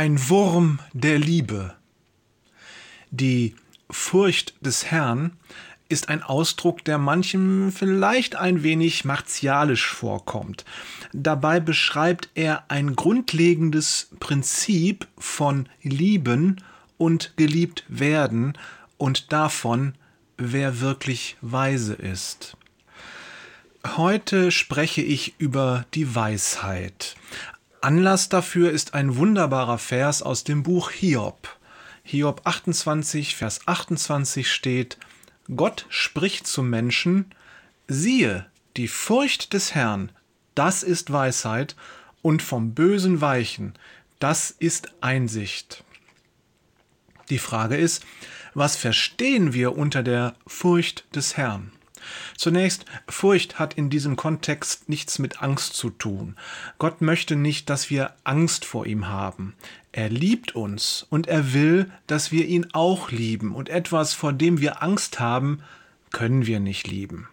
Ein 0.00 0.30
Wurm 0.30 0.78
der 0.94 1.18
Liebe. 1.18 1.74
Die 3.10 3.54
Furcht 3.90 4.54
des 4.64 4.86
Herrn 4.86 5.32
ist 5.90 6.08
ein 6.08 6.22
Ausdruck, 6.22 6.82
der 6.86 6.96
manchem 6.96 7.70
vielleicht 7.70 8.34
ein 8.34 8.62
wenig 8.62 9.04
martialisch 9.04 9.92
vorkommt. 9.92 10.64
Dabei 11.12 11.60
beschreibt 11.60 12.30
er 12.34 12.64
ein 12.70 12.96
grundlegendes 12.96 14.08
Prinzip 14.20 15.06
von 15.18 15.68
Lieben 15.82 16.64
und 16.96 17.36
geliebt 17.36 17.84
werden 17.88 18.56
und 18.96 19.34
davon, 19.34 19.96
wer 20.38 20.80
wirklich 20.80 21.36
weise 21.42 21.92
ist. 21.92 22.56
Heute 23.98 24.50
spreche 24.50 25.02
ich 25.02 25.34
über 25.38 25.84
die 25.92 26.14
Weisheit. 26.14 27.16
Anlass 27.82 28.28
dafür 28.28 28.70
ist 28.70 28.92
ein 28.92 29.16
wunderbarer 29.16 29.78
Vers 29.78 30.22
aus 30.22 30.44
dem 30.44 30.62
Buch 30.62 30.90
Hiob. 30.90 31.56
Hiob 32.02 32.42
28, 32.44 33.36
Vers 33.36 33.60
28 33.66 34.52
steht, 34.52 34.98
Gott 35.54 35.86
spricht 35.88 36.46
zum 36.46 36.68
Menschen, 36.68 37.34
siehe, 37.88 38.46
die 38.76 38.88
Furcht 38.88 39.54
des 39.54 39.74
Herrn, 39.74 40.12
das 40.54 40.82
ist 40.82 41.10
Weisheit, 41.10 41.74
und 42.20 42.42
vom 42.42 42.74
Bösen 42.74 43.22
weichen, 43.22 43.72
das 44.18 44.50
ist 44.50 44.92
Einsicht. 45.00 45.82
Die 47.30 47.38
Frage 47.38 47.76
ist, 47.76 48.04
was 48.52 48.76
verstehen 48.76 49.54
wir 49.54 49.78
unter 49.78 50.02
der 50.02 50.34
Furcht 50.46 51.04
des 51.14 51.38
Herrn? 51.38 51.72
Zunächst, 52.40 52.86
Furcht 53.06 53.58
hat 53.58 53.74
in 53.74 53.90
diesem 53.90 54.16
Kontext 54.16 54.88
nichts 54.88 55.18
mit 55.18 55.42
Angst 55.42 55.74
zu 55.74 55.90
tun. 55.90 56.36
Gott 56.78 57.02
möchte 57.02 57.36
nicht, 57.36 57.68
dass 57.68 57.90
wir 57.90 58.14
Angst 58.24 58.64
vor 58.64 58.86
ihm 58.86 59.08
haben. 59.08 59.54
Er 59.92 60.08
liebt 60.08 60.54
uns 60.54 61.06
und 61.10 61.26
er 61.26 61.52
will, 61.52 61.90
dass 62.06 62.32
wir 62.32 62.46
ihn 62.46 62.68
auch 62.72 63.10
lieben. 63.10 63.54
Und 63.54 63.68
etwas, 63.68 64.14
vor 64.14 64.32
dem 64.32 64.58
wir 64.58 64.82
Angst 64.82 65.20
haben, 65.20 65.62
können 66.12 66.46
wir 66.46 66.60
nicht 66.60 66.86
lieben. 66.86 67.28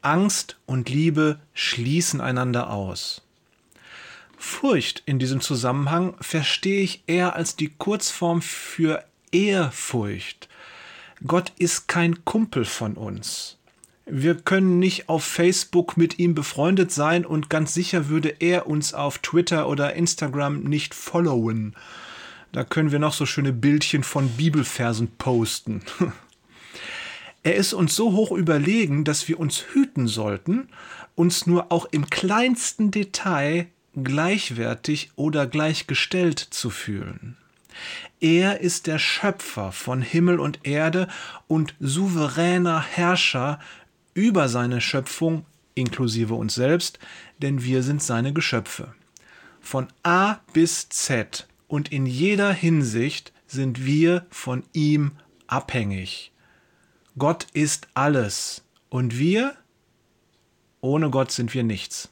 Angst 0.00 0.56
und 0.64 0.88
Liebe 0.88 1.38
schließen 1.52 2.22
einander 2.22 2.70
aus. 2.70 3.20
Furcht 4.38 5.02
in 5.04 5.18
diesem 5.18 5.42
Zusammenhang 5.42 6.14
verstehe 6.22 6.80
ich 6.80 7.02
eher 7.06 7.36
als 7.36 7.56
die 7.56 7.74
Kurzform 7.76 8.40
für 8.40 9.04
Ehrfurcht. 9.32 10.48
Gott 11.26 11.52
ist 11.58 11.88
kein 11.88 12.24
Kumpel 12.24 12.64
von 12.64 12.94
uns. 12.94 13.55
Wir 14.08 14.36
können 14.36 14.78
nicht 14.78 15.08
auf 15.08 15.24
Facebook 15.24 15.96
mit 15.96 16.20
ihm 16.20 16.36
befreundet 16.36 16.92
sein 16.92 17.26
und 17.26 17.50
ganz 17.50 17.74
sicher 17.74 18.08
würde 18.08 18.28
er 18.38 18.68
uns 18.68 18.94
auf 18.94 19.18
Twitter 19.18 19.68
oder 19.68 19.94
Instagram 19.94 20.60
nicht 20.60 20.94
followen. 20.94 21.74
Da 22.52 22.62
können 22.62 22.92
wir 22.92 23.00
noch 23.00 23.12
so 23.12 23.26
schöne 23.26 23.52
Bildchen 23.52 24.04
von 24.04 24.28
Bibelversen 24.28 25.08
posten. 25.18 25.82
er 27.42 27.56
ist 27.56 27.72
uns 27.72 27.96
so 27.96 28.12
hoch 28.12 28.30
überlegen, 28.30 29.02
dass 29.02 29.26
wir 29.26 29.40
uns 29.40 29.64
hüten 29.72 30.06
sollten, 30.06 30.68
uns 31.16 31.46
nur 31.46 31.72
auch 31.72 31.86
im 31.86 32.08
kleinsten 32.08 32.92
Detail 32.92 33.66
gleichwertig 33.96 35.10
oder 35.16 35.48
gleichgestellt 35.48 36.38
zu 36.38 36.70
fühlen. 36.70 37.36
Er 38.20 38.60
ist 38.60 38.86
der 38.86 39.00
Schöpfer 39.00 39.72
von 39.72 40.00
Himmel 40.00 40.38
und 40.38 40.60
Erde 40.62 41.08
und 41.48 41.74
souveräner 41.80 42.80
Herrscher 42.80 43.58
über 44.16 44.48
seine 44.48 44.80
Schöpfung 44.80 45.44
inklusive 45.74 46.34
uns 46.34 46.54
selbst, 46.54 46.98
denn 47.38 47.62
wir 47.62 47.82
sind 47.82 48.02
seine 48.02 48.32
Geschöpfe. 48.32 48.94
Von 49.60 49.88
A 50.02 50.38
bis 50.54 50.88
Z 50.88 51.46
und 51.68 51.92
in 51.92 52.06
jeder 52.06 52.52
Hinsicht 52.52 53.32
sind 53.46 53.84
wir 53.84 54.26
von 54.30 54.64
ihm 54.72 55.12
abhängig. 55.46 56.32
Gott 57.18 57.46
ist 57.52 57.88
alles 57.94 58.64
und 58.88 59.18
wir, 59.18 59.54
ohne 60.80 61.10
Gott 61.10 61.30
sind 61.30 61.52
wir 61.52 61.62
nichts. 61.62 62.08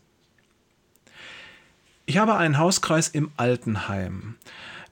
Ich 2.07 2.19
habe 2.19 2.37
einen 2.37 2.59
Hauskreis 2.59 3.09
im 3.09 3.33
Altenheim. 3.39 4.37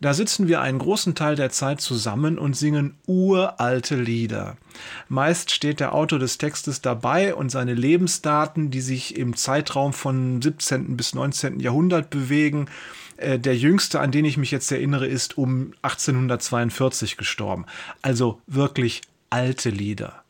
Da 0.02 0.14
sitzen 0.14 0.48
wir 0.48 0.60
einen 0.60 0.80
großen 0.80 1.14
Teil 1.14 1.36
der 1.36 1.50
Zeit 1.50 1.80
zusammen 1.80 2.36
und 2.36 2.56
singen 2.56 2.96
uralte 3.06 3.94
Lieder. 3.94 4.56
Meist 5.08 5.52
steht 5.52 5.78
der 5.78 5.94
Autor 5.94 6.18
des 6.18 6.38
Textes 6.38 6.80
dabei 6.80 7.36
und 7.36 7.52
seine 7.52 7.74
Lebensdaten, 7.74 8.72
die 8.72 8.80
sich 8.80 9.16
im 9.16 9.36
Zeitraum 9.36 9.92
von 9.92 10.42
17. 10.42 10.96
bis 10.96 11.14
19. 11.14 11.60
Jahrhundert 11.60 12.10
bewegen. 12.10 12.66
Äh, 13.16 13.38
der 13.38 13.56
jüngste, 13.56 14.00
an 14.00 14.10
den 14.10 14.24
ich 14.24 14.36
mich 14.36 14.50
jetzt 14.50 14.72
erinnere, 14.72 15.06
ist 15.06 15.38
um 15.38 15.72
1842 15.82 17.16
gestorben. 17.16 17.66
Also 18.02 18.40
wirklich 18.48 19.02
alte 19.30 19.70
Lieder. 19.70 20.24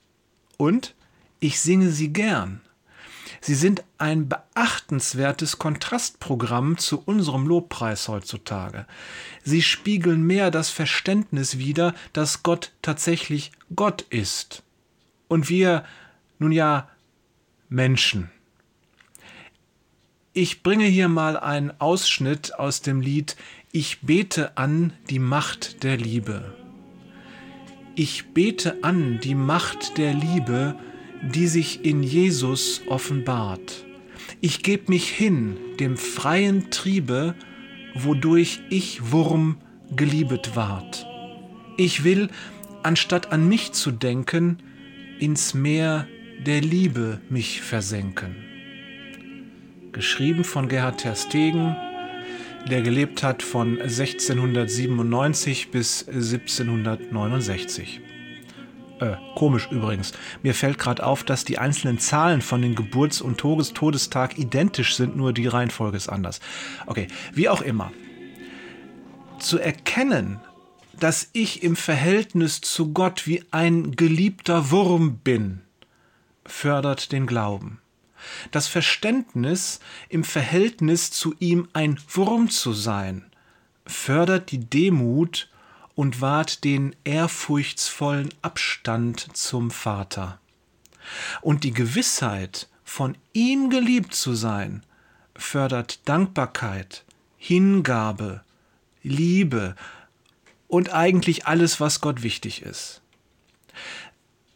Und 0.59 0.95
ich 1.41 1.61
singe 1.61 1.89
sie 1.89 2.13
gern. 2.13 2.61
Sie 3.45 3.57
sind 3.57 3.83
ein 3.99 4.29
beachtenswertes 4.29 5.59
Kontrastprogramm 5.59 6.79
zu 6.79 7.03
unserem 7.05 7.49
Lobpreis 7.49 8.07
heutzutage. 8.07 8.87
Sie 9.43 9.63
spiegeln 9.63 10.23
mehr 10.23 10.53
das 10.53 10.71
Verständnis 10.71 11.59
wider, 11.59 11.93
dass 12.13 12.45
Gott 12.45 12.71
tatsächlich 12.83 13.51
Gott 13.75 14.03
ist. 14.03 14.63
Und 15.27 15.49
wir, 15.49 15.85
nun 16.39 16.53
ja, 16.53 16.89
Menschen. 17.69 18.31
Ich 20.33 20.63
bringe 20.63 20.85
hier 20.85 21.09
mal 21.09 21.37
einen 21.37 21.73
Ausschnitt 21.81 22.55
aus 22.55 22.81
dem 22.81 23.01
Lied 23.01 23.35
Ich 23.73 24.03
bete 24.03 24.57
an 24.57 24.93
die 25.11 25.19
Macht 25.19 25.83
der 25.83 25.97
Liebe. 25.97 26.55
Ich 27.97 28.33
bete 28.35 28.85
an 28.85 29.19
die 29.19 29.35
Macht 29.35 29.99
der 29.99 30.15
Liebe, 30.15 30.77
die 31.23 31.47
sich 31.47 31.85
in 31.85 32.03
Jesus 32.03 32.83
offenbart. 32.87 33.85
Ich 34.41 34.63
geb 34.63 34.89
mich 34.89 35.09
hin 35.09 35.57
dem 35.79 35.97
freien 35.97 36.71
Triebe, 36.71 37.35
wodurch 37.95 38.61
ich 38.71 39.13
Wurm 39.13 39.59
geliebet 39.95 40.57
ward. 40.57 41.07
Ich 41.77 42.05
will, 42.05 42.29
anstatt 42.83 43.33
an 43.33 43.49
mich 43.49 43.73
zu 43.73 43.91
denken, 43.91 44.59
ins 45.19 45.55
Meer 45.55 46.09
der 46.45 46.61
Liebe 46.61 47.21
mich 47.31 47.61
versenken. 47.61 48.35
Geschrieben 49.93 50.43
von 50.43 50.69
Gerhard 50.69 51.01
Terstegen, 51.01 51.77
der 52.69 52.83
gelebt 52.83 53.23
hat 53.23 53.43
von 53.43 53.81
1697 53.81 55.71
bis 55.71 56.09
1769. 56.09 58.01
Äh, 59.03 59.17
komisch 59.35 59.67
übrigens. 59.73 60.13
Mir 60.45 60.55
fällt 60.55 60.79
gerade 60.79 61.05
auf, 61.05 61.25
dass 61.25 61.45
die 61.45 61.59
einzelnen 61.59 61.99
Zahlen 61.99 62.41
von 62.41 62.63
den 62.63 62.77
Geburts- 62.77 63.21
und 63.21 63.39
Todes 63.39 63.73
Todestag 63.73 64.39
identisch 64.39 64.95
sind, 64.95 65.17
nur 65.17 65.33
die 65.33 65.49
Reihenfolge 65.49 65.97
ist 65.97 66.09
anders. 66.09 66.39
Okay, 66.87 67.09
wie 67.33 67.49
auch 67.49 67.63
immer. 67.63 67.93
Zu 69.41 69.59
erkennen, 69.59 70.41
dass 71.01 71.31
ich 71.33 71.65
im 71.65 71.75
Verhältnis 71.75 72.61
zu 72.61 72.93
Gott 72.93 73.27
wie 73.27 73.43
ein 73.51 73.97
geliebter 73.97 74.71
Wurm 74.71 75.17
bin, 75.17 75.63
fördert 76.47 77.11
den 77.11 77.27
Glauben. 77.27 77.81
Das 78.53 78.69
Verständnis, 78.69 79.81
im 80.11 80.23
Verhältnis 80.23 81.11
zu 81.11 81.35
ihm 81.41 81.67
ein 81.73 81.99
Wurm 82.09 82.51
zu 82.51 82.73
sein, 82.73 83.25
fördert 83.85 84.53
die 84.53 84.61
Demut 84.61 85.49
und 85.95 86.21
wahrt 86.21 86.65
den 86.65 86.97
ehrfurchtsvollen 87.05 88.31
Abstand 88.43 89.37
zum 89.37 89.71
Vater. 89.71 90.41
Und 91.41 91.65
die 91.65 91.73
Gewissheit, 91.73 92.69
von 92.85 93.17
ihm 93.33 93.71
geliebt 93.71 94.15
zu 94.15 94.35
sein, 94.35 94.83
fördert 95.35 96.01
Dankbarkeit, 96.09 97.05
Hingabe, 97.37 98.43
Liebe 99.03 99.75
und 100.69 100.93
eigentlich 100.93 101.47
alles, 101.47 101.81
was 101.81 102.01
Gott 102.01 102.23
wichtig 102.23 102.63
ist. 102.63 103.03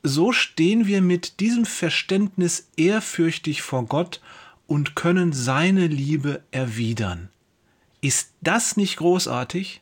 So 0.03 0.31
stehen 0.33 0.87
wir 0.87 1.03
mit 1.03 1.41
diesem 1.41 1.65
Verständnis 1.65 2.69
ehrfürchtig 2.77 3.63
vor 3.63 3.87
Gott 3.87 4.21
und 4.67 4.95
können 4.95 5.33
seine 5.33 5.89
Liebe 5.89 6.43
erwidern. 6.53 7.29
Ist 8.01 8.33
das 8.41 8.77
nicht 8.77 8.99
großartig? 8.99 9.81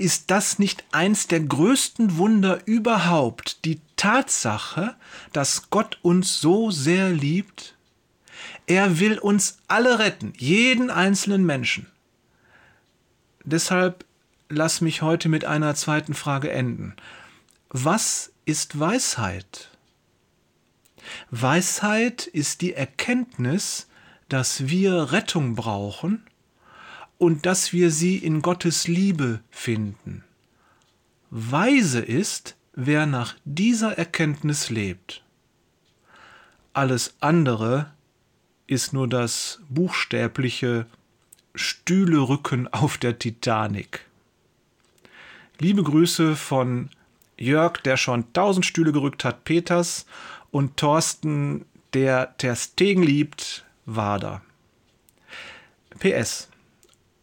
Ist 0.00 0.30
das 0.30 0.58
nicht 0.58 0.82
eins 0.92 1.26
der 1.26 1.40
größten 1.40 2.16
Wunder 2.16 2.66
überhaupt, 2.66 3.66
die 3.66 3.82
Tatsache, 3.96 4.96
dass 5.34 5.68
Gott 5.68 5.98
uns 6.00 6.40
so 6.40 6.70
sehr 6.70 7.10
liebt? 7.10 7.76
Er 8.66 8.98
will 8.98 9.18
uns 9.18 9.58
alle 9.68 9.98
retten, 9.98 10.32
jeden 10.38 10.88
einzelnen 10.88 11.44
Menschen. 11.44 11.86
Deshalb 13.44 14.06
lass 14.48 14.80
mich 14.80 15.02
heute 15.02 15.28
mit 15.28 15.44
einer 15.44 15.74
zweiten 15.74 16.14
Frage 16.14 16.50
enden. 16.50 16.96
Was 17.68 18.32
ist 18.46 18.80
Weisheit? 18.80 19.68
Weisheit 21.30 22.26
ist 22.26 22.62
die 22.62 22.72
Erkenntnis, 22.72 23.86
dass 24.30 24.66
wir 24.66 25.12
Rettung 25.12 25.56
brauchen 25.56 26.24
und 27.20 27.44
dass 27.44 27.74
wir 27.74 27.90
sie 27.90 28.16
in 28.16 28.40
Gottes 28.40 28.88
Liebe 28.88 29.40
finden. 29.50 30.24
Weise 31.28 32.00
ist, 32.00 32.56
wer 32.72 33.04
nach 33.04 33.34
dieser 33.44 33.98
Erkenntnis 33.98 34.70
lebt. 34.70 35.22
Alles 36.72 37.14
andere 37.20 37.92
ist 38.66 38.94
nur 38.94 39.06
das 39.06 39.60
buchstäbliche 39.68 40.86
Stühlerücken 41.54 42.68
auf 42.68 42.96
der 42.96 43.18
Titanic. 43.18 44.06
Liebe 45.58 45.82
Grüße 45.82 46.36
von 46.36 46.88
Jörg, 47.36 47.82
der 47.82 47.98
schon 47.98 48.32
tausend 48.32 48.64
Stühle 48.64 48.92
gerückt 48.92 49.26
hat, 49.26 49.44
Peters 49.44 50.06
und 50.50 50.78
Thorsten, 50.78 51.66
der 51.92 52.34
Ter 52.38 52.56
Stegen 52.56 53.02
liebt, 53.02 53.66
Wader. 53.84 54.40
PS. 55.98 56.49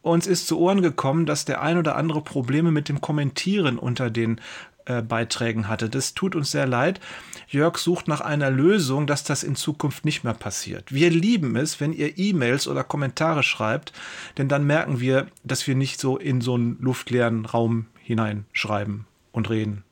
Uns 0.01 0.27
ist 0.27 0.47
zu 0.47 0.57
Ohren 0.59 0.81
gekommen, 0.81 1.25
dass 1.25 1.45
der 1.45 1.61
ein 1.61 1.77
oder 1.77 1.95
andere 1.95 2.21
Probleme 2.21 2.71
mit 2.71 2.89
dem 2.89 3.01
Kommentieren 3.01 3.77
unter 3.77 4.09
den 4.09 4.39
äh, 4.85 5.01
Beiträgen 5.01 5.67
hatte. 5.67 5.89
Das 5.89 6.13
tut 6.13 6.35
uns 6.35 6.51
sehr 6.51 6.65
leid. 6.65 7.01
Jörg 7.49 7.77
sucht 7.77 8.07
nach 8.07 8.21
einer 8.21 8.49
Lösung, 8.49 9.05
dass 9.05 9.23
das 9.23 9.43
in 9.43 9.55
Zukunft 9.55 10.05
nicht 10.05 10.23
mehr 10.23 10.33
passiert. 10.33 10.93
Wir 10.93 11.09
lieben 11.09 11.57
es, 11.57 11.81
wenn 11.81 11.91
ihr 11.91 12.17
E-Mails 12.17 12.67
oder 12.67 12.85
Kommentare 12.85 13.43
schreibt, 13.43 13.91
denn 14.37 14.47
dann 14.47 14.65
merken 14.65 15.01
wir, 15.01 15.27
dass 15.43 15.67
wir 15.67 15.75
nicht 15.75 15.99
so 15.99 16.17
in 16.17 16.39
so 16.39 16.53
einen 16.53 16.77
luftleeren 16.79 17.45
Raum 17.45 17.87
hineinschreiben 18.01 19.05
und 19.33 19.49
reden. 19.49 19.83